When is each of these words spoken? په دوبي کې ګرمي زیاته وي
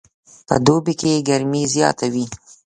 په 0.47 0.55
دوبي 0.65 0.93
کې 0.99 1.23
ګرمي 1.27 1.63
زیاته 1.73 2.07
وي 2.13 2.25